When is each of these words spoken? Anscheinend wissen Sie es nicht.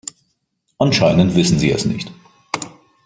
Anscheinend 0.79 1.35
wissen 1.35 1.59
Sie 1.59 1.69
es 1.69 1.85
nicht. 1.85 2.11